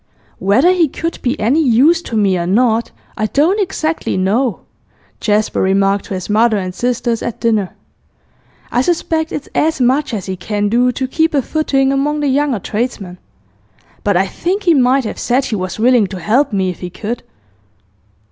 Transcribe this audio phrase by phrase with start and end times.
[0.39, 4.61] 'Whether he could be any use to me or not, I don't exactly know,'
[5.19, 7.75] Jasper remarked to his mother and sisters at dinner.
[8.71, 12.29] 'I suspect it's as much as he can do to keep a footing among the
[12.29, 13.19] younger tradesmen.
[14.03, 16.89] But I think he might have said he was willing to help me if he
[16.89, 17.21] could.